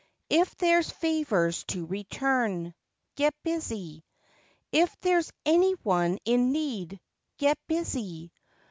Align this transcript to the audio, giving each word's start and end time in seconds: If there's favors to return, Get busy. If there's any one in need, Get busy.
If 0.31 0.55
there's 0.55 0.89
favors 0.89 1.63
to 1.65 1.85
return, 1.85 2.73
Get 3.17 3.35
busy. 3.43 4.03
If 4.71 4.95
there's 5.01 5.31
any 5.45 5.73
one 5.83 6.17
in 6.25 6.51
need, 6.51 6.99
Get 7.37 7.59
busy. 7.67 8.31